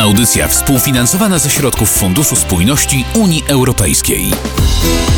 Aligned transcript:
Audycja 0.00 0.48
współfinansowana 0.48 1.38
ze 1.38 1.50
środków 1.50 1.90
Funduszu 1.90 2.36
Spójności 2.36 3.04
Unii 3.14 3.44
Europejskiej. 3.48 4.30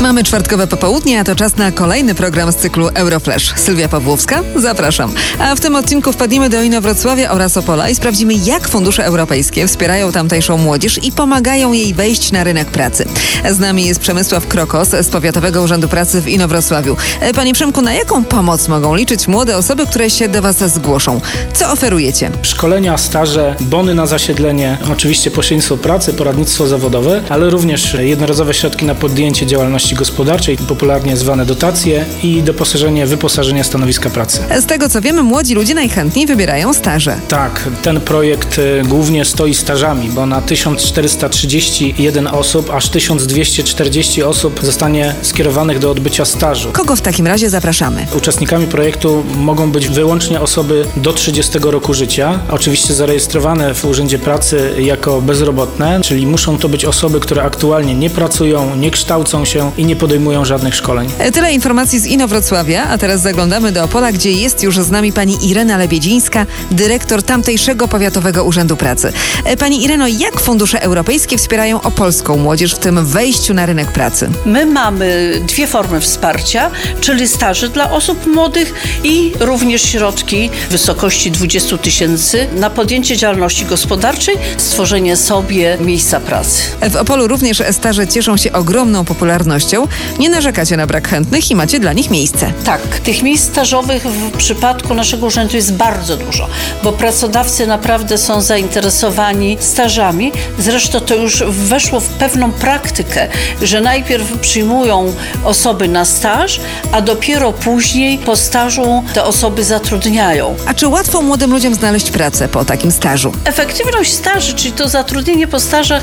Mamy 0.00 0.24
czwartkowe 0.24 0.66
popołudnie, 0.66 1.20
a 1.20 1.24
to 1.24 1.36
czas 1.36 1.56
na 1.56 1.72
kolejny 1.72 2.14
program 2.14 2.52
z 2.52 2.56
cyklu 2.56 2.88
Euroflash. 2.94 3.54
Sylwia 3.56 3.88
Pawłowska, 3.88 4.42
zapraszam. 4.56 5.12
A 5.38 5.54
w 5.54 5.60
tym 5.60 5.76
odcinku 5.76 6.12
wpadniemy 6.12 6.50
do 6.50 6.62
Inowrocławia 6.62 7.30
oraz 7.30 7.56
Opola 7.56 7.88
i 7.88 7.94
sprawdzimy, 7.94 8.34
jak 8.34 8.68
fundusze 8.68 9.04
europejskie 9.04 9.66
wspierają 9.66 10.12
tamtejszą 10.12 10.58
młodzież 10.58 11.04
i 11.04 11.12
pomagają 11.12 11.72
jej 11.72 11.94
wejść 11.94 12.32
na 12.32 12.44
rynek 12.44 12.68
pracy. 12.68 13.08
Z 13.50 13.58
nami 13.58 13.84
jest 13.84 14.00
Przemysław 14.00 14.46
Krokos 14.46 14.88
z 14.88 15.08
Powiatowego 15.08 15.62
Urzędu 15.62 15.88
Pracy 15.88 16.22
w 16.22 16.28
Inowrocławiu. 16.28 16.96
Panie 17.34 17.54
Przemku, 17.54 17.82
na 17.82 17.92
jaką 17.92 18.24
pomoc 18.24 18.68
mogą 18.68 18.94
liczyć 18.94 19.28
młode 19.28 19.56
osoby, 19.56 19.86
które 19.86 20.10
się 20.10 20.28
do 20.28 20.42
Was 20.42 20.72
zgłoszą? 20.72 21.20
Co 21.52 21.72
oferujecie? 21.72 22.30
Szkolenia, 22.42 22.98
staże, 22.98 23.56
bony 23.60 23.94
na 23.94 24.06
zasiedlenie, 24.06 24.65
oczywiście 24.92 25.30
pośrednictwo 25.30 25.76
pracy, 25.76 26.14
poradnictwo 26.14 26.66
zawodowe, 26.66 27.22
ale 27.28 27.50
również 27.50 27.96
jednorazowe 28.00 28.54
środki 28.54 28.84
na 28.84 28.94
podjęcie 28.94 29.46
działalności 29.46 29.94
gospodarczej, 29.94 30.56
popularnie 30.56 31.16
zwane 31.16 31.46
dotacje 31.46 32.04
i 32.22 32.42
doposażenie, 32.42 33.06
wyposażenie 33.06 33.64
stanowiska 33.64 34.10
pracy. 34.10 34.40
Z 34.60 34.66
tego 34.66 34.88
co 34.88 35.00
wiemy, 35.00 35.22
młodzi 35.22 35.54
ludzie 35.54 35.74
najchętniej 35.74 36.26
wybierają 36.26 36.74
staże. 36.74 37.16
Tak, 37.28 37.68
ten 37.82 38.00
projekt 38.00 38.58
y, 38.58 38.82
głównie 38.84 39.24
stoi 39.24 39.54
stażami, 39.54 40.08
bo 40.08 40.26
na 40.26 40.40
1431 40.42 42.26
osób 42.26 42.70
aż 42.70 42.88
1240 42.88 44.22
osób 44.22 44.60
zostanie 44.62 45.14
skierowanych 45.22 45.78
do 45.78 45.90
odbycia 45.90 46.24
stażu. 46.24 46.68
Kogo 46.72 46.96
w 46.96 47.00
takim 47.00 47.26
razie 47.26 47.50
zapraszamy? 47.50 48.06
Uczestnikami 48.16 48.66
projektu 48.66 49.24
mogą 49.36 49.70
być 49.72 49.88
wyłącznie 49.88 50.40
osoby 50.40 50.84
do 50.96 51.12
30 51.12 51.58
roku 51.62 51.94
życia, 51.94 52.38
oczywiście 52.50 52.94
zarejestrowane 52.94 53.74
w 53.74 53.84
Urzędzie 53.84 54.18
Pracy 54.18 54.55
jako 54.78 55.20
bezrobotne, 55.22 56.00
czyli 56.00 56.26
muszą 56.26 56.58
to 56.58 56.68
być 56.68 56.84
osoby, 56.84 57.20
które 57.20 57.42
aktualnie 57.42 57.94
nie 57.94 58.10
pracują, 58.10 58.76
nie 58.76 58.90
kształcą 58.90 59.44
się 59.44 59.70
i 59.76 59.84
nie 59.84 59.96
podejmują 59.96 60.44
żadnych 60.44 60.74
szkoleń. 60.74 61.08
E, 61.18 61.32
Tyle 61.32 61.52
informacji 61.52 61.98
z 62.00 62.06
Inowrocławia, 62.06 62.84
a 62.88 62.98
teraz 62.98 63.20
zaglądamy 63.20 63.72
do 63.72 63.84
Opola, 63.84 64.12
gdzie 64.12 64.32
jest 64.32 64.62
już 64.62 64.78
z 64.78 64.90
nami 64.90 65.12
pani 65.12 65.50
Irena 65.50 65.76
Lebiedzińska, 65.76 66.46
dyrektor 66.70 67.22
tamtejszego 67.22 67.88
Powiatowego 67.88 68.44
Urzędu 68.44 68.76
Pracy. 68.76 69.12
E, 69.44 69.56
Pani 69.56 69.84
Ireno, 69.84 70.06
jak 70.08 70.40
fundusze 70.40 70.82
europejskie 70.82 71.38
wspierają 71.38 71.82
opolską 71.82 72.36
młodzież 72.36 72.74
w 72.74 72.78
tym 72.78 73.06
wejściu 73.06 73.54
na 73.54 73.66
rynek 73.66 73.92
pracy? 73.92 74.30
My 74.46 74.66
mamy 74.66 75.40
dwie 75.48 75.66
formy 75.66 76.00
wsparcia, 76.00 76.70
czyli 77.00 77.28
staże 77.28 77.68
dla 77.68 77.90
osób 77.90 78.26
młodych 78.26 78.74
i 79.04 79.32
również 79.40 79.82
środki 79.82 80.50
w 80.68 80.72
wysokości 80.72 81.30
20 81.30 81.78
tysięcy 81.78 82.46
na 82.56 82.70
podjęcie 82.70 83.16
działalności 83.16 83.64
gospodarczej, 83.64 84.34
stworzenie 84.56 85.16
sobie 85.16 85.78
miejsca 85.80 86.20
pracy. 86.20 86.62
W 86.90 86.96
Opolu 86.96 87.28
również 87.28 87.62
staże 87.72 88.08
cieszą 88.08 88.36
się 88.36 88.52
ogromną 88.52 89.04
popularnością. 89.04 89.88
Nie 90.18 90.30
narzekacie 90.30 90.76
na 90.76 90.86
brak 90.86 91.08
chętnych 91.08 91.50
i 91.50 91.54
macie 91.54 91.80
dla 91.80 91.92
nich 91.92 92.10
miejsce. 92.10 92.52
Tak, 92.64 92.80
tych 92.80 93.22
miejsc 93.22 93.44
stażowych 93.44 94.02
w 94.02 94.36
przypadku 94.36 94.94
naszego 94.94 95.26
urzędu 95.26 95.56
jest 95.56 95.72
bardzo 95.72 96.16
dużo, 96.16 96.48
bo 96.82 96.92
pracodawcy 96.92 97.66
naprawdę 97.66 98.18
są 98.18 98.40
zainteresowani 98.40 99.56
stażami. 99.60 100.32
Zresztą 100.58 101.00
to 101.00 101.14
już 101.14 101.42
weszło 101.48 102.00
w 102.00 102.08
pewną 102.08 102.52
praktykę, 102.52 103.28
że 103.62 103.80
najpierw 103.80 104.38
przyjmują 104.38 105.14
osoby 105.44 105.88
na 105.88 106.04
staż, 106.04 106.60
a 106.92 107.00
dopiero 107.00 107.52
później 107.52 108.18
po 108.18 108.36
stażu 108.36 109.04
te 109.14 109.24
osoby 109.24 109.64
zatrudniają. 109.64 110.54
A 110.66 110.74
czy 110.74 110.88
łatwo 110.88 111.22
młodym 111.22 111.50
ludziom 111.52 111.74
znaleźć 111.74 112.10
pracę 112.10 112.48
po 112.48 112.64
takim 112.64 112.92
stażu? 112.92 113.32
Efektywność 113.44 114.12
staży, 114.36 114.54
czyli 114.54 114.72
to 114.72 114.88
zatrudnienie 114.88 115.46
po 115.46 115.60
stażach 115.60 116.02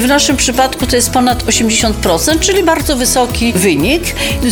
w 0.00 0.06
naszym 0.06 0.36
przypadku 0.36 0.86
to 0.86 0.96
jest 0.96 1.10
ponad 1.10 1.44
80%, 1.44 2.38
czyli 2.40 2.62
bardzo 2.62 2.96
wysoki 2.96 3.52
wynik. 3.52 4.02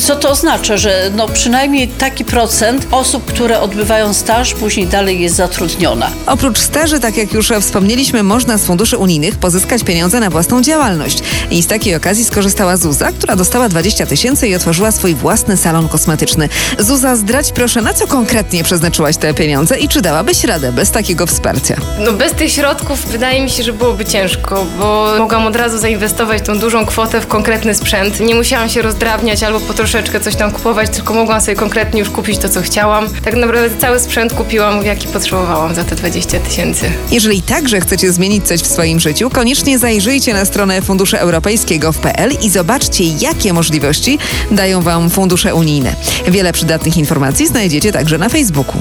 Co 0.01 0.17
to 0.17 0.31
oznacza, 0.31 0.77
że 0.77 1.11
no 1.17 1.29
przynajmniej 1.29 1.89
taki 1.89 2.25
procent 2.25 2.87
osób, 2.91 3.25
które 3.25 3.61
odbywają 3.61 4.15
staż, 4.15 4.55
później 4.55 4.87
dalej 4.87 5.21
jest 5.21 5.37
zatrudniona. 5.37 6.11
Oprócz 6.27 6.59
staży, 6.59 7.01
tak 7.01 7.17
jak 7.17 7.33
już 7.33 7.53
wspomnieliśmy, 7.61 8.23
można 8.23 8.59
z 8.59 8.65
funduszy 8.65 8.97
unijnych 8.97 9.37
pozyskać 9.37 9.85
pieniądze 9.85 10.21
na 10.21 10.31
własną 10.31 10.63
działalność. 10.63 11.19
I 11.51 11.63
z 11.63 11.67
takiej 11.67 11.95
okazji 11.95 12.25
skorzystała 12.25 12.77
Zuza, 12.77 13.13
która 13.13 13.37
dostała 13.37 13.69
20 13.69 14.07
tysięcy 14.07 14.49
i 14.49 14.55
otworzyła 14.55 14.93
swój 14.93 15.15
własny 15.15 15.57
salon 15.57 15.89
kosmetyczny. 15.89 16.49
Zuza, 16.79 17.17
zdrać 17.17 17.53
proszę, 17.53 17.83
na 17.83 17.95
co 17.95 18.07
konkretnie 18.07 18.65
przeznaczyłaś 18.65 19.17
te 19.17 19.35
pieniądze 19.35 19.79
i 19.79 19.89
czy 19.89 20.01
dałabyś 20.03 20.45
radę 20.45 20.73
bez 20.73 20.91
takiego 20.91 21.27
wsparcia? 21.27 21.77
No 21.99 22.13
bez 22.13 22.33
tych 22.33 22.53
środków 22.53 23.07
wydaje 23.21 23.43
mi 23.43 23.51
się, 23.51 23.63
że 23.63 23.73
byłoby 23.73 24.05
ciężko, 24.05 24.67
bo 24.79 25.15
mogłam 25.19 25.47
od 25.47 25.57
razu 25.57 25.79
zainwestować 25.79 26.43
tą 26.43 26.59
dużą 26.59 26.87
kwotę 26.87 27.21
w 27.21 27.27
konkretny 27.27 27.75
sprzęt. 27.75 28.21
Nie 28.21 28.35
musiałam 28.35 28.69
się 28.69 28.83
rozdrabniać 28.83 29.43
albo 29.43 29.61
po 29.61 29.75
troszeczkę 29.75 30.21
coś 30.21 30.37
tam 30.37 30.53
kupować, 30.53 30.91
tylko 30.91 31.15
mogłam 31.15 31.41
sobie 31.41 31.57
konkretnie 31.57 32.01
już 32.01 32.11
kupić 32.11 32.39
to, 32.39 32.49
co 32.49 32.63
chciałam. 32.63 33.09
Tak 33.25 33.35
naprawdę 33.35 33.79
cały 33.79 34.01
sprzęt 34.01 34.33
kupiłam, 34.33 34.87
jaki 34.87 35.09
potrzebowałam 35.09 35.75
za 35.75 35.85
te 35.85 35.97
20 35.97 36.41
tysięcy. 36.41 36.93
Jeżeli 37.11 37.43
także 37.43 37.81
chcecie 37.81 38.13
zmienić 38.13 38.47
coś 38.47 38.61
w 38.61 38.67
swoim 38.67 39.01
życiu, 39.01 39.31
koniecznie 39.31 39.79
zajrzyjcie 39.79 40.35
na 40.35 40.45
stronę 40.45 40.83
fundusze 40.83 41.21
europejskiego 41.21 41.95
i 42.43 42.51
zobaczcie, 42.51 43.05
jakie 43.05 43.53
możliwości 43.53 44.19
dają 44.51 44.83
Wam 44.83 45.11
fundusze 45.11 45.55
unijne. 45.55 45.95
Wiele 46.29 46.53
przydatnych 46.53 46.97
informacji 46.97 47.47
znajdziecie 47.47 47.93
także 47.93 48.19
na 48.19 48.29
Facebooku. 48.29 48.81